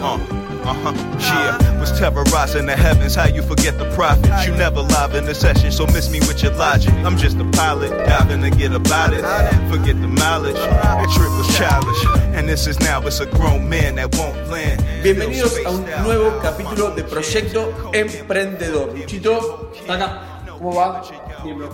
[0.00, 0.14] Uh,
[0.62, 1.80] uh-huh, yeah.
[1.80, 4.46] Was terrorizing the heavens, how you forget the prophets?
[4.46, 6.94] You never live in the session, so miss me with your logic.
[7.04, 9.22] I'm just a pilot, diving to get about it.
[9.68, 12.04] Forget the mileage, that trip was childish.
[12.36, 14.80] And this is now, it's a grown man that won't land.
[15.02, 18.96] Bienvenidos a un nuevo capítulo de Proyecto Emprendedor.
[18.96, 20.44] Luchito, acá.
[20.46, 21.02] ¿Cómo va?
[21.42, 21.70] Bien, bro.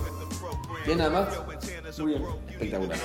[0.83, 1.99] ¿Bien nada más?
[1.99, 2.25] Muy bien.
[2.49, 2.97] Espectacular.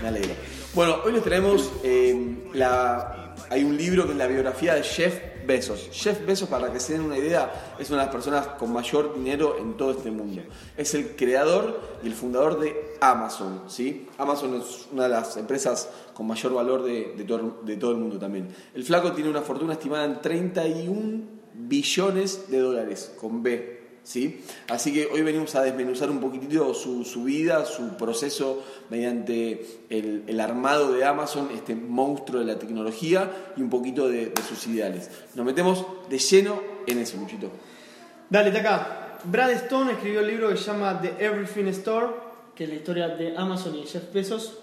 [0.00, 0.34] Me alegro.
[0.72, 3.21] Bueno, hoy les traemos eh, la...
[3.52, 5.90] Hay un libro que es la biografía de Jeff Bezos.
[5.92, 9.14] Jeff Bezos, para que se den una idea, es una de las personas con mayor
[9.14, 10.40] dinero en todo este mundo.
[10.74, 13.64] Es el creador y el fundador de Amazon.
[13.66, 14.06] ¿sí?
[14.16, 18.18] Amazon es una de las empresas con mayor valor de, todo, de todo el mundo
[18.18, 18.48] también.
[18.72, 21.20] El flaco tiene una fortuna estimada en 31
[21.52, 23.81] billones de dólares, con B.
[24.04, 24.44] ¿sí?
[24.68, 30.92] Así que hoy venimos a desmenuzar un poquitito su, vida, su proceso mediante el, armado
[30.92, 35.10] de Amazon, este monstruo de la tecnología y un poquito de, de sus ideales.
[35.34, 37.50] Nos metemos de lleno en eso, Luchito.
[38.28, 39.18] Dale, está acá.
[39.24, 42.08] Brad Stone escribió el libro que se llama The Everything Store,
[42.54, 44.58] que es la historia de Amazon y Jeff Bezos,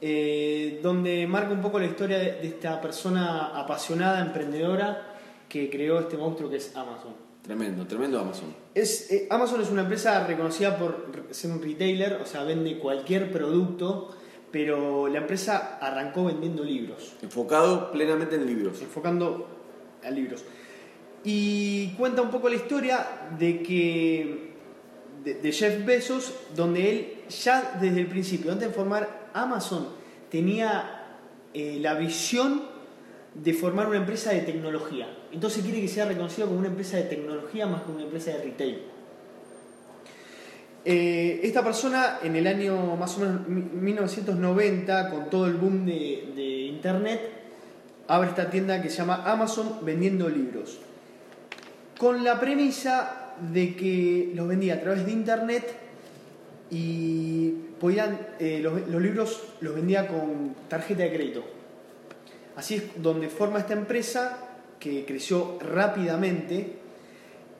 [0.00, 5.16] eh, donde marca un poco la historia de, de esta persona apasionada, emprendedora,
[5.48, 7.27] que creó este monstruo que es Amazon.
[7.48, 8.54] Tremendo, tremendo Amazon.
[8.74, 13.32] Es, eh, Amazon es una empresa reconocida por ser un retailer, o sea, vende cualquier
[13.32, 14.14] producto,
[14.52, 17.14] pero la empresa arrancó vendiendo libros.
[17.22, 18.82] Enfocado plenamente en libros.
[18.82, 19.48] Enfocando
[20.04, 20.44] a libros.
[21.24, 24.52] Y cuenta un poco la historia de que
[25.24, 29.88] de, de Jeff Bezos, donde él ya desde el principio, antes de formar Amazon,
[30.30, 31.16] tenía
[31.54, 32.76] eh, la visión
[33.42, 35.08] de formar una empresa de tecnología.
[35.32, 38.42] Entonces quiere que sea reconocido como una empresa de tecnología más que una empresa de
[38.42, 38.82] retail.
[40.84, 46.68] Eh, esta persona en el año más o menos 1990, con todo el boom de,
[46.68, 47.20] Internet,
[48.06, 50.78] abre esta tienda que se llama Amazon vendiendo libros.
[51.98, 55.74] Con la premisa de que los vendía a través de Internet
[56.70, 61.57] y podían, eh, los libros los vendía con tarjeta de crédito.
[62.58, 64.36] Así es donde forma esta empresa
[64.80, 66.72] que creció rápidamente.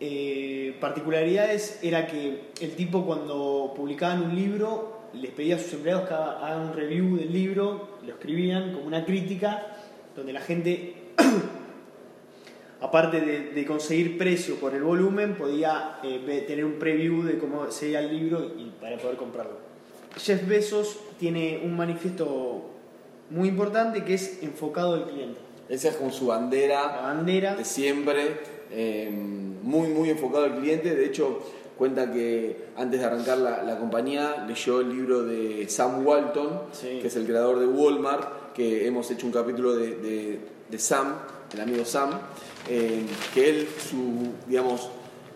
[0.01, 6.09] Eh, particularidades era que el tipo cuando publicaban un libro les pedía a sus empleados
[6.09, 9.69] que hagan un review del libro, lo escribían como una crítica,
[10.17, 10.97] donde la gente,
[12.81, 18.01] aparte de, conseguir precio por el volumen, podía eh, tener un preview de cómo sería
[18.01, 19.59] el libro y para poder comprarlo.
[20.17, 22.78] Jeff Bezos tiene un manifiesto
[23.31, 25.39] muy importante que es enfocado al cliente.
[25.69, 27.55] Esa es como su bandera, La bandera.
[27.55, 28.41] de siempre,
[28.71, 29.11] eh,
[29.63, 30.95] muy, muy enfocado al cliente.
[30.95, 31.41] De hecho,
[31.77, 36.99] cuenta que antes de arrancar la, la compañía leyó el libro de Sam Walton, Sí.
[37.01, 40.41] que es el creador de Walmart, que hemos hecho un capítulo de, de,
[40.71, 41.15] de Sam,
[41.53, 42.11] el amigo Sam,
[42.69, 43.03] eh,
[43.35, 44.89] que él, su, digamos,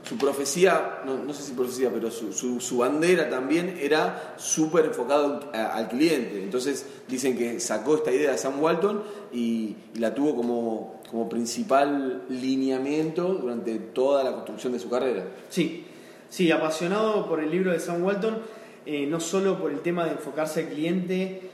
[0.03, 5.89] su profecía, no, sé si profecía, pero su, su, bandera también era súper enfocado al
[5.89, 6.43] cliente.
[6.43, 9.03] Entonces dicen que sacó esta idea de Sam Walton
[9.33, 15.25] y, la tuvo como, como principal lineamiento durante toda la construcción de su carrera.
[15.49, 15.85] Sí,
[16.29, 18.39] sí, apasionado por el libro de Sam Walton,
[18.85, 21.51] eh, no solo por el tema de enfocarse al cliente,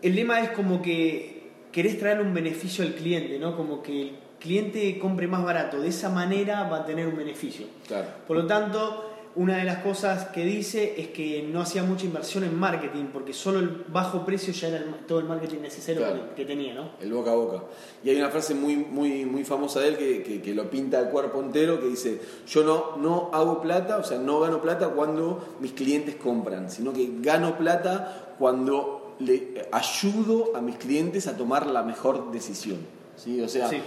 [0.00, 3.54] el lema es como que querés traer un beneficio al cliente, ¿no?
[3.54, 7.66] Como que cliente compre más barato, de esa manera va a tener un beneficio.
[7.86, 8.08] Claro.
[8.26, 9.06] Por lo tanto,
[9.36, 13.32] una de las cosas que dice es que no hacía mucha inversión en marketing, porque
[13.32, 16.34] solo el bajo precio ya era el, todo el marketing necesario Claro.
[16.34, 16.90] que, tenía, ¿no?
[17.00, 17.62] El boca a boca.
[18.02, 20.98] Y hay una frase muy, muy, muy famosa de él que, que, que lo pinta
[20.98, 24.88] el cuerpo entero, que dice, yo no, no hago plata, o sea, no gano plata
[24.88, 31.36] cuando mis clientes compran, sino que gano plata cuando le ayudo a mis clientes a
[31.36, 32.78] tomar la mejor decisión.
[33.16, 33.40] ¿sí?
[33.42, 33.80] O sea, Sí.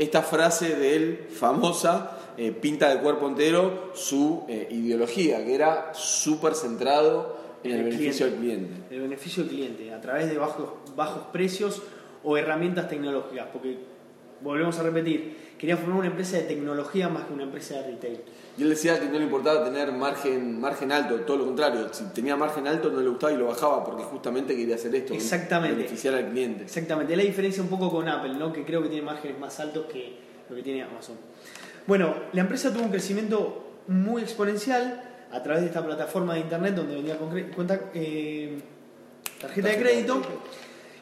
[0.00, 5.92] Esta frase de él, famosa, eh, pinta de cuerpo entero su eh, ideología, que era
[5.92, 8.30] súper centrado en el, El beneficio cliente.
[8.30, 8.38] del
[8.72, 8.94] cliente.
[8.94, 11.82] El beneficio del cliente, a través de bajos, bajos precios
[12.24, 13.78] o herramientas tecnológicas, porque
[14.42, 18.20] volvemos a repetir, quería formar una empresa de tecnología más que una empresa de retail.
[18.56, 21.88] Y él decía que no le importaba tener margen, margen alto, todo lo contrario.
[21.92, 25.14] Si tenía margen alto no le gustaba y lo bajaba porque justamente quería hacer esto.
[25.14, 25.76] Exactamente.
[25.76, 26.64] Beneficiar al cliente.
[26.64, 28.52] Exactamente, la diferencia un poco con Apple, ¿no?
[28.52, 31.16] que creo que tiene márgenes más altos que lo que tiene Amazon.
[31.86, 35.02] Bueno, la empresa tuvo un crecimiento muy exponencial
[35.32, 38.60] a través de esta plataforma de internet donde vendía con cuenta, eh,
[39.40, 40.22] tarjeta de crédito.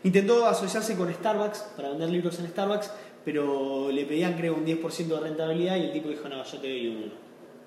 [0.05, 2.91] Intentó asociarse con Starbucks para vender libros en Starbucks,
[3.29, 6.67] pero le pedían creo un 10% de rentabilidad y el tipo dijo, no, yo te
[6.67, 7.13] doy un 1.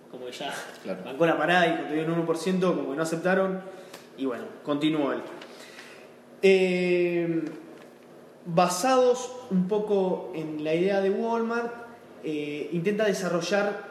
[0.10, 1.04] Como que ya Claro.
[1.06, 3.62] bancó la parada y te doy un 1%, como que no aceptaron.
[4.18, 5.20] Y bueno, continuó él.
[6.42, 7.44] Eh,
[8.44, 11.72] basados un poco en la idea de Walmart,
[12.24, 13.84] eh, intenta desarrollar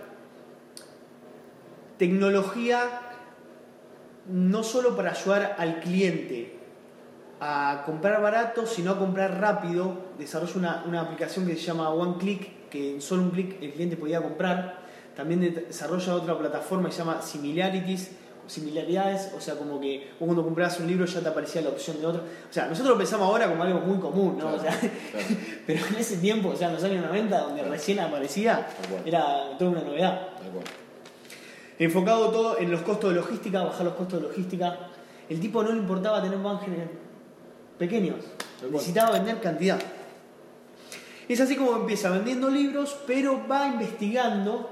[1.99, 2.83] tecnología
[4.29, 6.53] no solo para ayudar al cliente
[7.41, 9.95] a comprar barato, sino a comprar rápido.
[10.19, 13.73] Desarrolla una, una aplicación que se llama One Click, que en solo un clic el
[13.73, 14.81] cliente podía comprar.
[15.17, 18.11] También desarrolla otra plataforma que se llama Similarities,
[18.47, 22.01] similaridades, o sea, como que vos cuando comprabas un libro ya te aparecía la opción
[22.01, 22.23] de otro.
[22.23, 24.55] O sea, nosotros lo pensamos ahora como algo muy común, ¿no?
[24.55, 24.79] o sea,
[25.67, 28.67] pero en ese tiempo, o sea, en los años 90, donde recién aparecía,
[29.05, 30.29] era toda una novedad.
[31.79, 34.91] Enfocado todo en los costos de logística, bajar los costos de logística.
[35.29, 36.89] El tipo no le importaba tener márgenes
[37.81, 38.19] pequeños,
[38.71, 39.81] necesitaba vender cantidad.
[41.29, 44.71] Es así como empieza vendiendo libros, pero va investigando,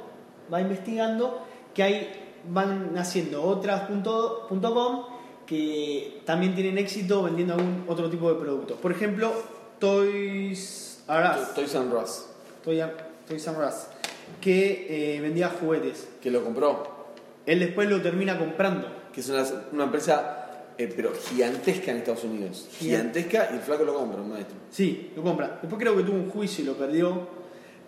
[0.53, 1.45] va investigando
[1.75, 5.05] que hay van haciendo otras.com
[5.47, 8.79] que también tienen éxito vendiendo algún otro tipo de productos.
[8.79, 9.33] Por ejemplo,
[9.79, 11.55] Toys R Us.
[11.55, 12.27] Toys R Us.
[12.63, 13.87] Toys R Us.
[14.41, 16.09] Que eh, vendía juguetes.
[16.23, 17.07] Que lo compró.
[17.47, 18.87] Él después lo termina comprando.
[19.13, 20.38] Que es una, una empresa,
[20.79, 22.69] eh, pero gigantesca en Estados Unidos.
[22.79, 24.57] Gigantesca y el flaco lo compra, un maestro.
[24.71, 25.59] Sí, lo compra.
[25.61, 27.27] Después creo que tuvo un juicio y lo perdió.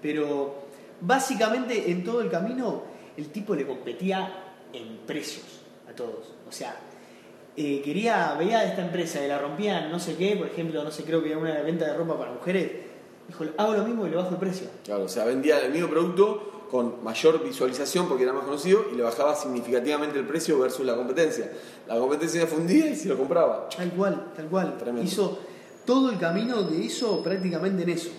[0.02, 0.64] Pero
[1.00, 2.82] básicamente en todo el camino
[3.16, 5.44] el tipo le competía en precios
[5.88, 6.34] a todos.
[6.48, 6.76] O sea,
[7.56, 11.04] eh, quería, veía esta empresa y la rompían no sé qué, por ejemplo, no sé,
[11.04, 12.72] creo que era una venta de ropa para mujeres.
[13.28, 14.66] Dijo, hago lo mismo y le bajo el precio.
[14.84, 18.96] Claro, o sea, vendía el mismo producto con mayor visualización porque era más conocido y
[18.96, 21.50] le bajaba significativamente el precio versus la competencia.
[21.88, 23.68] La competencia fundía y se lo compraba.
[23.68, 24.74] Tal cual, tal cual.
[25.02, 25.38] Hizo
[25.84, 28.10] todo el camino que hizo prácticamente en eso.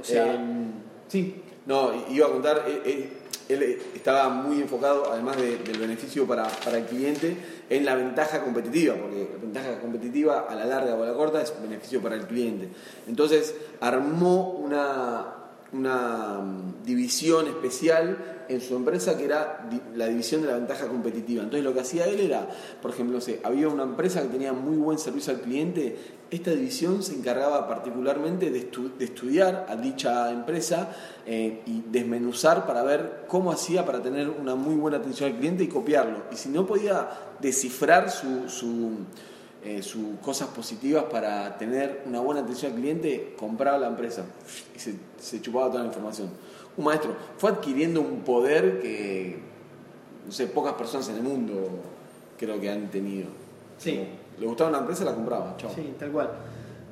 [0.00, 0.72] O sea, em,
[1.08, 1.42] sí.
[1.66, 3.12] No, iba a contar, eh, eh,
[3.50, 7.36] él eh, estaba muy enfocado, además del beneficio para, para, el cliente,
[7.68, 11.42] en la ventaja competitiva, porque la ventaja competitiva a la larga o a la corta
[11.42, 12.70] es beneficio para el cliente.
[13.06, 15.39] Entonces armó una,
[15.72, 21.44] una mm, división especial en su empresa que era la división de la ventaja competitiva.
[21.44, 22.48] Entonces lo que hacía él era,
[22.82, 25.96] por ejemplo, no sé, había una empresa que tenía muy buen servicio al cliente,
[26.30, 28.70] esta división se encargaba particularmente de,
[29.00, 30.90] estudiar a dicha empresa
[31.26, 35.64] eh, y desmenuzar para ver cómo hacía para tener una muy buena atención al cliente
[35.64, 36.24] y copiarlo.
[36.32, 37.08] Y si no podía
[37.40, 38.92] descifrar su,
[39.62, 44.24] eh, sus cosas positivas para tener una buena atención al cliente, compraba la empresa
[44.74, 46.30] y se, se chupaba toda la información
[46.76, 47.14] un maestro.
[47.36, 49.38] Fue adquiriendo un poder que,
[50.26, 51.68] no sé, pocas personas en el mundo
[52.38, 53.28] creo que han tenido.
[53.78, 54.00] Sí.
[54.38, 55.56] le gustaba una empresa, la compraba.
[55.56, 55.70] Chao.
[55.74, 56.30] Sí, tal cual.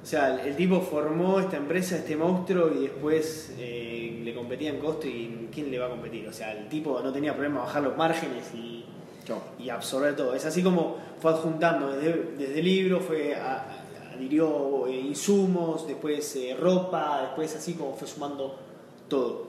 [0.02, 4.78] O sea, el, tipo formó esta empresa, este monstruo, y después eh, le competía en
[4.78, 6.26] costo y ¿quién le va a competir?
[6.28, 8.84] O sea, el tipo no tenía problema bajar los márgenes y,
[9.58, 10.34] y absorber todo.
[10.34, 17.22] Es así como fue adjuntando desde, desde libros, fue adhirió eh, insumos, después eh, ropa,
[17.22, 18.58] después así como fue sumando
[19.08, 19.48] todo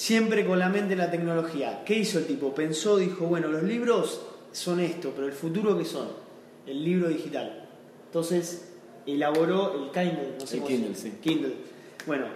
[0.00, 1.82] siempre con la mente en la tecnología.
[1.84, 2.54] ¿Qué hizo el tipo?
[2.54, 6.08] Pensó, dijo, bueno, los libros son esto, pero el futuro ¿qué son?
[6.66, 7.68] El libro digital.
[8.06, 8.72] Entonces
[9.06, 11.12] elaboró el Kindle, no sé el Kindle, sí.
[11.20, 11.54] Kindle.
[12.06, 12.26] Bueno,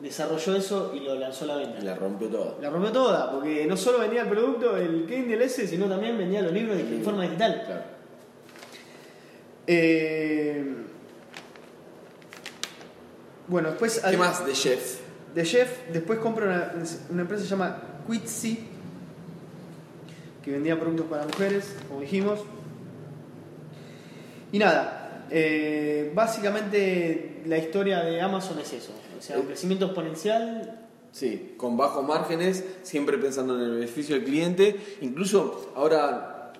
[0.00, 1.80] desarrolló eso y lo lanzó a la venta.
[1.82, 2.54] La rompió toda.
[2.60, 6.42] La rompió toda, porque no solo vendía el producto, el Kindle ese, sino también vendía
[6.42, 7.62] los libros en forma digital.
[7.66, 7.82] Claro.
[9.66, 10.64] Eh,
[13.48, 14.00] bueno, después...
[14.00, 15.06] ¿Qué más de Jeff?
[15.36, 16.72] de Jeff, después compra
[17.10, 17.76] una, empresa que se llama
[18.10, 18.66] Quitsy,
[20.42, 22.40] que vendía productos para mujeres, como dijimos.
[24.50, 30.82] Y nada, eh, básicamente la historia de Amazon es eso, o sea, un crecimiento exponencial.
[31.12, 36.52] Sí, con bajos márgenes, siempre pensando en el beneficio del cliente, incluso ahora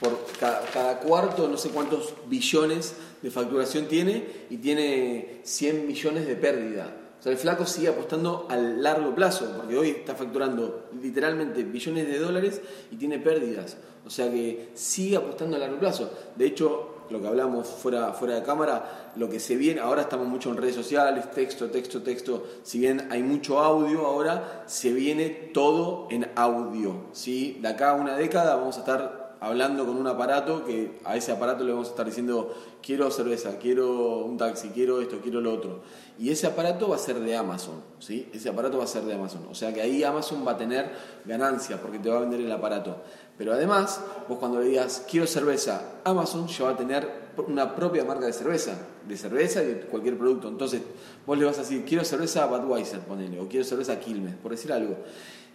[0.00, 6.26] por cada, cada cuarto no sé cuántos billones de facturación tiene y tiene 100 millones
[6.26, 6.92] de pérdida
[7.24, 12.18] sea, el flaco sigue apostando al largo plazo, porque hoy está facturando literalmente billones de
[12.18, 13.78] dólares y tiene pérdidas.
[14.04, 16.12] O sea que sigue apostando a largo plazo.
[16.36, 20.26] De hecho, lo que hablamos fuera, fuera de cámara, lo que se viene, ahora estamos
[20.26, 25.28] mucho en redes sociales, texto, texto, texto, si bien hay mucho audio ahora, se viene
[25.28, 27.06] todo en audio.
[27.12, 27.58] ¿sí?
[27.60, 31.32] De acá a una década vamos a estar hablando con un aparato que a ese
[31.32, 35.52] aparato le vamos a estar diciendo quiero cerveza, quiero un taxi, quiero esto, quiero lo
[35.52, 35.82] otro.
[36.18, 38.28] Y ese aparato va a ser de Amazon, ¿sí?
[38.32, 39.46] Ese aparato va a ser de Amazon.
[39.50, 40.90] O sea que ahí Amazon va a tener
[41.24, 42.98] ganancias porque te va a vender el aparato.
[43.36, 48.04] Pero además, vos cuando le digas quiero cerveza, Amazon ya va a tener una propia
[48.04, 48.76] marca de cerveza,
[49.06, 50.48] de cerveza y de cualquier producto.
[50.48, 50.82] Entonces,
[51.26, 54.72] vos le vas a decir quiero cerveza Budweiser, ponele, o quiero cerveza Quilmes, por decir
[54.72, 54.96] algo.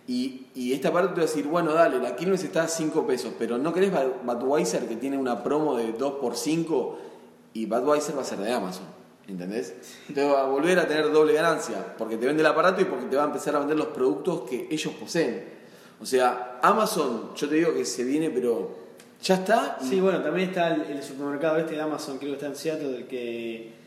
[0.07, 3.31] Y, esta parte te va a decir, bueno, dale, la Quilmes está a 5 pesos,
[3.37, 3.91] pero ¿no querés
[4.23, 6.99] Budweiser que tiene una promo de 2 por 5
[7.53, 8.85] y Budweiser va a ser de Amazon?
[9.27, 9.75] ¿Entendés?
[10.07, 13.05] Entonces va a volver a tener doble ganancia, porque te vende el aparato y porque
[13.05, 15.43] te va a empezar a vender los productos que ellos poseen.
[16.01, 18.75] O sea, Amazon, yo te digo que se viene, pero
[19.21, 19.77] ya está.
[19.81, 22.89] Sí, bueno, también está el, el supermercado este de Amazon, creo que está en Seattle,
[22.89, 23.78] del que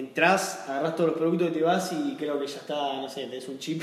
[0.00, 3.22] entras, agarras todos los productos y te vas y creo que ya está, no sé,
[3.22, 3.82] tenés un chip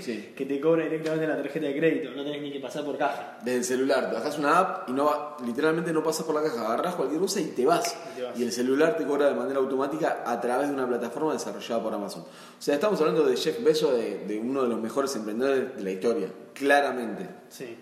[0.00, 0.32] Sí.
[0.36, 3.38] que te cobra directamente la tarjeta de crédito, no tenés ni que pasar por caja.
[3.42, 6.42] Desde el celular, te bajas una app y no va, literalmente no pasas por la
[6.42, 7.96] caja, agarras cualquier cosa y te vas.
[8.12, 8.38] Y te vas.
[8.38, 11.94] Y el celular te cobra de manera automática a través de una plataforma desarrollada por
[11.94, 12.22] Amazon.
[12.22, 15.82] O sea, estamos hablando de Jeff Bezos, de, de uno de los mejores emprendedores de
[15.82, 17.26] la historia, claramente.
[17.48, 17.76] Sí.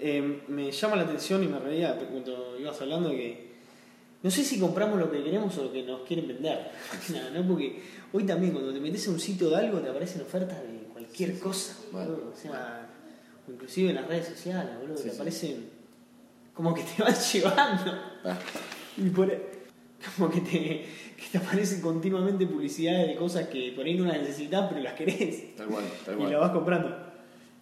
[0.00, 3.53] Eh, me llama la atención y me reía cuando ibas hablando que
[4.24, 6.70] no sé si compramos lo que queremos o lo que nos quieren vender.
[7.34, 7.46] ¿no?
[7.46, 7.80] Porque
[8.12, 11.38] hoy también cuando te metes en un sitio de algo te aparecen ofertas de cualquier
[11.38, 11.76] cosa.
[11.92, 12.32] Boludo.
[12.34, 12.88] o sea,
[13.46, 15.14] inclusive en las redes sociales, boludo, Sí, te sí.
[15.14, 15.70] aparecen
[16.54, 17.92] como que te van llevando.
[18.24, 18.38] Ah,
[18.96, 19.30] Y por,
[20.16, 20.50] como que te,
[21.16, 24.94] que te aparecen continuamente publicidades de cosas que por ahí no las necesitas, pero las
[24.94, 25.54] querés.
[25.56, 26.32] tal cual, tal Y cual.
[26.32, 26.88] las vas comprando.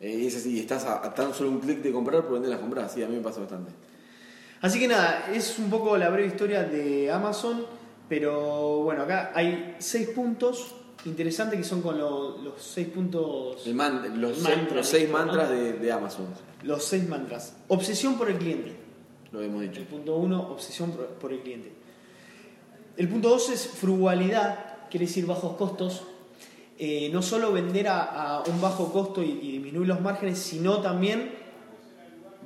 [0.00, 2.58] Eh, es así, estás a, a tan solo un clic de comprar, por ende las
[2.60, 2.92] compras.
[2.92, 3.70] Sí, a mí me pasa bastante.
[4.62, 7.66] Así que nada, es un poco la breve historia de Amazon,
[8.08, 13.74] pero bueno, acá hay seis puntos interesantes que son con lo- los seis puntos, El
[13.74, 16.26] man- los, seis, los mantras de, de Amazon,
[16.62, 17.56] los seis mantras.
[17.68, 18.72] Obsesión por el cliente.
[19.32, 19.80] lo hemos dicho.
[19.80, 21.72] El punto uno, obsesión por, por el cliente.
[22.96, 26.02] El punto dos es frugalidad, quiere decir bajos costos.
[26.78, 28.02] Eh, no solo vender a,
[28.38, 31.32] a un bajo costo y, y disminuir los márgenes, sino también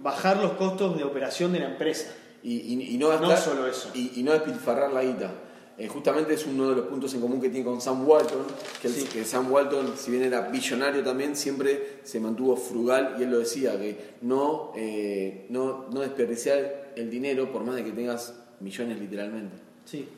[0.02, 2.12] bajar los costos de operación de la empresa.
[2.42, 3.90] Y, y- y no, No gastar- solo eso.
[3.94, 5.32] Y, y no despilfarrar la guita.
[5.78, 8.46] Eh, justamente es uno de los puntos en común que tiene con Sam Walton,
[8.80, 9.04] que, el- Sí.
[9.12, 13.38] que Sam Walton, si bien era billonario también, siempre se mantuvo frugal y él lo
[13.40, 18.98] decía, que no, eh, no, no desperdiciar el dinero por más de que tengas millones
[18.98, 19.56] literalmente.
[19.84, 20.08] Sí.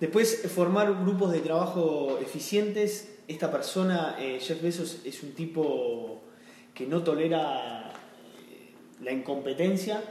[0.00, 3.08] Después, formar grupos de trabajo eficientes.
[3.28, 6.22] Esta persona, eh, Jeff Bezos, es un tipo
[6.74, 7.91] que no tolera eh,
[9.02, 10.02] la incompetencia.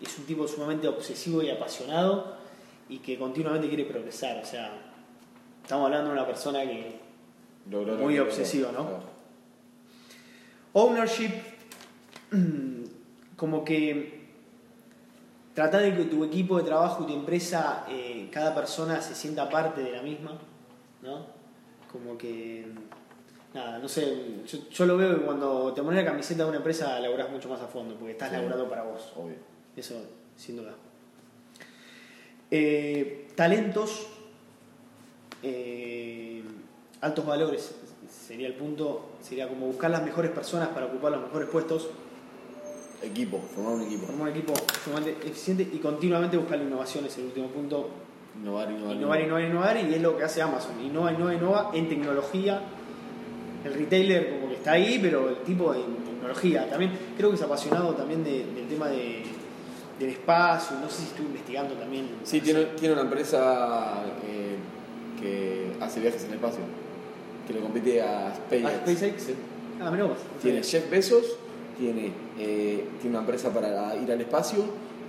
[0.00, 2.36] Es un tipo sumamente obsesivo y apasionado
[2.88, 4.42] y que continuamente quiere progresar.
[4.42, 4.72] O sea,
[5.62, 7.06] estamos hablando de una persona que
[7.70, 8.86] Logró Muy obsesivo, ¿no?
[8.86, 9.02] Claro.
[10.72, 11.32] Ownership,
[13.36, 14.26] como que
[15.54, 19.48] tratar de que tu equipo de trabajo y tu empresa, eh, cada persona se sienta
[19.48, 20.38] parte de la misma,
[21.02, 21.26] ¿no?
[21.90, 22.66] Como que,
[23.54, 26.58] nada, no sé, yo, yo lo veo que cuando te pones la camiseta de una
[26.58, 28.36] empresa laburás mucho más a fondo, porque estás Sí.
[28.36, 29.36] laburando para vos, Obvio.
[29.76, 29.94] eso
[30.36, 30.74] sin duda.
[32.50, 34.06] Eh, talentos,
[35.42, 36.42] eh,
[37.00, 37.74] altos valores,
[38.08, 41.88] sería el punto, sería como buscar las mejores personas para ocupar los mejores puestos,
[43.02, 44.06] Equipo, formar un equipo.
[44.06, 47.90] formar un equipo sumamente eficiente y continuamente buscar la innovación, es el último punto.
[48.40, 48.96] Innovar, innovar.
[48.96, 50.80] Innovar, innovar, innovar, y es lo que hace Amazon.
[50.80, 52.60] Innova, innova, innova en tecnología.
[53.66, 56.68] El retailer como que está ahí, pero el tipo en tecnología.
[56.70, 59.22] También creo que es apasionado también de- del tema de,
[59.98, 60.76] del espacio.
[60.80, 62.08] No sé si estuve investigando también.
[62.24, 64.56] Sí, tiene, tiene una empresa eh,
[65.20, 66.60] que hace viajes en el espacio,
[67.46, 68.64] que le compite a SpaceX.
[68.66, 69.22] ¿A SpaceX?
[69.22, 69.34] Sí.
[69.80, 70.18] Ah, vos.
[70.42, 71.36] Tiene Jeff Bezos,
[71.78, 74.64] tiene, eh, tiene una empresa para ir al espacio,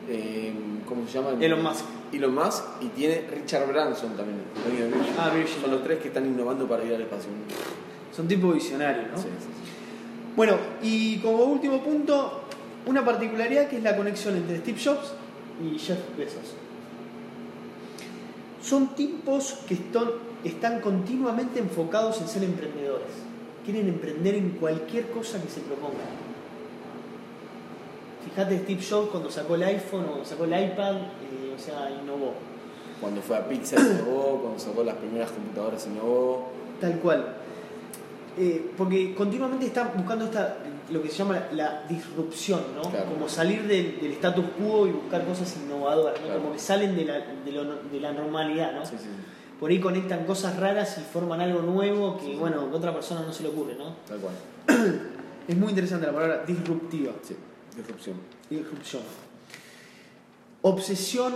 [0.10, 0.52] eh,
[0.88, 1.32] ¿cómo se llama?
[1.44, 1.86] Elon Musk.
[2.14, 4.38] Elon Musk y tiene Richard Branson también.
[4.38, 4.94] de.
[5.18, 5.32] Ah.
[5.62, 7.30] Son los tres que están innovando para ir al espacio.
[8.18, 9.18] Son tipo visionarios, ¿no?
[9.18, 9.72] Sí, sí, sí.
[10.36, 12.42] Bueno, y como último punto,
[12.88, 15.14] una particularidad que es la conexión entre Steve Jobs
[15.64, 16.56] y Jeff Bezos.
[18.60, 20.08] Son tipos que están,
[20.44, 23.06] están continuamente enfocados en ser emprendedores.
[23.64, 26.04] Quieren emprender en cualquier cosa que se proponga.
[28.26, 32.34] Fíjate Steve Jobs cuando sacó el iPhone o sacó el iPad, eh, o sea, innovó.
[33.00, 36.50] Cuando fue a Pixar innovó, cuando sacó las primeras computadoras innovó.
[36.82, 37.47] Tal cual.
[38.40, 40.58] Eh, porque continuamente están buscando esta,
[40.92, 42.84] lo que se llama la disrupción, ¿no?
[42.90, 43.10] Claro.
[43.12, 46.26] Como salir del, del status quo y buscar cosas innovadoras, ¿no?
[46.28, 46.42] Claro.
[46.42, 47.14] Como que salen de la,
[47.44, 48.86] de lo- de la normalidad, ¿no?
[48.86, 49.08] Sí, sí.
[49.60, 53.34] Por ahí conectan cosas raras y forman algo nuevo que, bueno, a otra persona no
[53.34, 53.96] se le ocurre, ¿no?
[54.08, 54.36] Tal cual.
[55.48, 57.14] Es muy interesante la palabra disruptiva.
[57.24, 57.34] Sí,
[57.76, 58.18] disrupción.
[58.50, 59.02] Disrupción.
[60.62, 61.34] Obsesión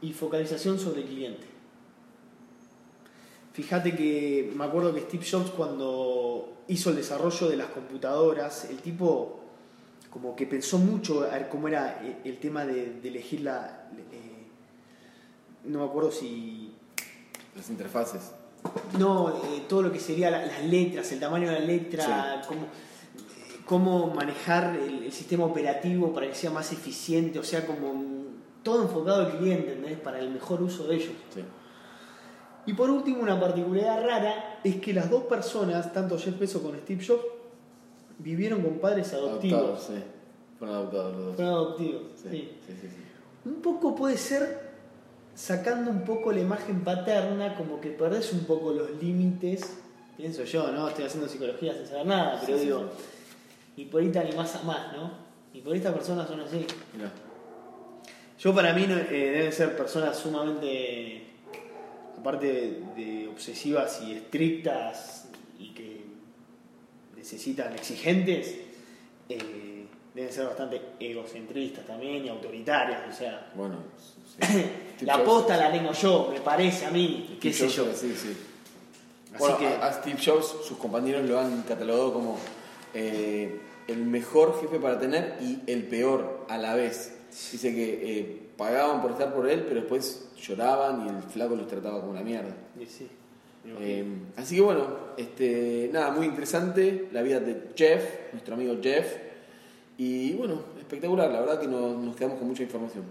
[0.00, 1.46] y focalización sobre el cliente.
[3.52, 8.78] Fíjate que me acuerdo que Steve Jobs cuando hizo el desarrollo de las computadoras, el
[8.78, 9.40] tipo
[10.10, 13.88] como que pensó mucho a ver cómo era eh, el tema de, de elegir la...
[14.12, 14.46] eh,
[15.64, 16.72] no me acuerdo si...
[17.56, 18.32] Las interfaces.
[18.98, 22.60] No, eh, todo lo que sería la- las letras, el tamaño de la letra, cómo,
[22.62, 27.92] eh, cómo manejar el, el sistema operativo para que sea más eficiente, o sea, como
[28.62, 29.98] todo enfocado al cliente, ¿entendés?
[30.00, 31.12] Para el mejor uso de ellos.
[31.34, 31.42] Sí.
[32.66, 36.74] Y por último, una particularidad rara es que las dos personas, tanto Jeff Bezos como
[36.78, 37.22] Steve Jobs,
[38.18, 39.60] vivieron con padres adoptivos.
[39.60, 40.04] Adoptados, sí.
[40.58, 41.34] Fueron adoptados los dos.
[41.36, 42.30] Fueron adoptivos, Sí,
[42.66, 42.72] sí.
[42.80, 42.88] sí.
[43.44, 44.70] Un poco puede ser
[45.34, 49.78] sacando un poco la imagen paterna, como que perdés un poco los límites.
[50.16, 50.88] Pienso yo, ¿no?
[50.88, 52.84] Estoy haciendo psicología sin saber nada, pero digo,
[53.76, 55.10] y por ahí te animás a más, ¿no?
[55.52, 56.64] Y por estas personas son así.
[56.94, 57.10] Mirá.
[58.38, 61.31] Yo para mí eh, deben ser personas sumamente,
[62.22, 65.26] aparte de, obsesivas y estrictas
[65.58, 66.02] y que
[67.16, 68.54] necesitan exigentes,
[69.28, 73.00] eh, deben ser bastante egocentristas también y autoritarias.
[73.12, 73.78] O sea, Bueno,
[74.40, 75.04] sí.
[75.04, 77.86] la posta la tengo yo, me parece a mí, qué sé yo.
[77.86, 78.36] Jobs, Sí, sí.
[79.34, 82.38] Así Bueno, que- a, a Steve Jobs, sus compañeros lo han catalogado como
[82.94, 87.14] eh, el mejor jefe para tener y el peor a la vez.
[87.52, 91.66] Dice que eh, pagaban por estar por él, pero después lloraban y el flaco los
[91.66, 92.54] trataba como una mierda.
[92.78, 93.08] Y sí,
[93.80, 94.04] Eh,
[94.36, 94.86] así que bueno,
[95.16, 99.06] este, nada, muy interesante la vida de Jeff, nuestro amigo Jeff.
[99.98, 103.04] Y bueno, espectacular, la verdad que no- nos quedamos con mucha información.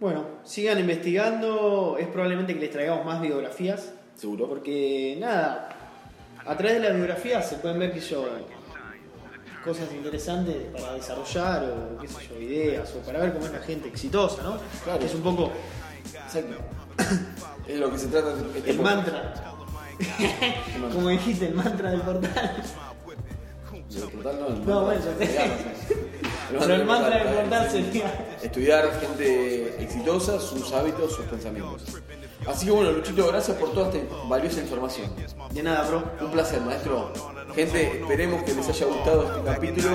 [0.00, 3.92] Bueno, sigan investigando, es probablemente que les traigamos más biografías.
[4.16, 4.48] ¿Seguro?
[4.48, 5.68] Porque nada,
[6.44, 8.24] a través de las biografías se pueden ver que yo
[9.64, 13.60] cosas interesantes para desarrollar o qué sé yo, ideas o para ver cómo es la
[13.60, 14.58] gente exitosa, ¿no?
[14.84, 15.04] Claro.
[15.04, 15.52] Es un poco
[16.26, 16.56] Exacto.
[17.66, 18.96] es lo que se trata de este el podcast.
[18.96, 19.34] mantra.
[20.92, 22.62] Como dijiste, el mantra del portal.
[23.90, 25.32] Del portal no, el No, bueno, ya sí.
[26.58, 28.36] Pero el mantra del portal, sería.
[28.42, 31.82] Estudiar gente exitosa, sus hábitos, sus pensamientos.
[32.46, 35.08] Así que bueno, Luchito, gracias por toda esta valiosa información.
[35.52, 36.02] De nada, bro.
[36.20, 37.12] Un placer, maestro.
[37.54, 39.88] Gente, esperemos que les haya gustado este capítulo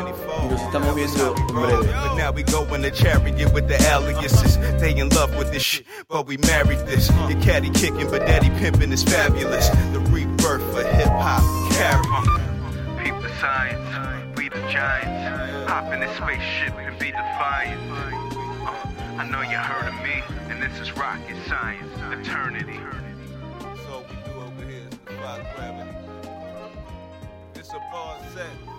[0.44, 1.78] y nos estamos viendo en breve.
[1.78, 4.58] But now we go in the chariot with the aliases.
[4.80, 7.10] They in love with this shit, but we married this.
[7.30, 9.70] Your caddy kicking, but daddy pimping is fabulous.
[9.94, 12.04] The rebirth for hip hop, carry.
[13.04, 15.70] Peep the science, we the giants.
[15.70, 17.80] Hop in this spaceship and be defiant.
[17.90, 20.22] Uh, I know you heard of me,
[20.56, 22.80] and this is rocket science, eternity.
[23.84, 25.92] So we do over here is the five gravity.
[27.56, 28.75] It's a bar set.